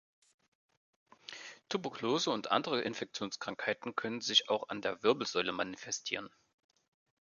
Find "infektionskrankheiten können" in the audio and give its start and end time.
2.81-4.19